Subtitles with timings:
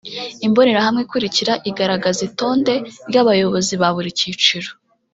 [0.47, 2.73] Imbonerahamwe ikurikira igaragaza itonde
[3.09, 4.69] ry’abayobozi ba buri cyiciro